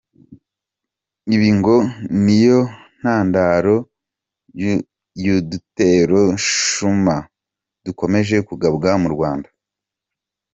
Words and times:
Ibi 1.35 1.49
ngo 1.57 1.75
ni 2.23 2.37
yo 2.45 2.59
ntandaro 2.99 3.75
y’udutero 5.23 6.21
shuma 6.47 7.15
dukomeje 7.83 8.35
kugabwa 8.47 8.89
mu 9.01 9.07
Rwanda. 9.15 9.49